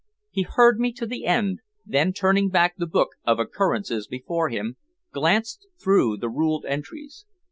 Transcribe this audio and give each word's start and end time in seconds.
He 0.31 0.41
heard 0.41 0.79
me 0.79 0.91
to 0.93 1.05
the 1.05 1.25
end, 1.27 1.59
then 1.85 2.11
turning 2.11 2.49
back 2.49 2.75
the 2.75 2.87
book 2.87 3.09
of 3.23 3.37
"occurrences" 3.37 4.07
before 4.07 4.49
him, 4.49 4.77
glanced 5.13 5.67
through 5.79 6.17
the 6.17 6.27
ruled 6.31 6.65
entries. 6.65 7.27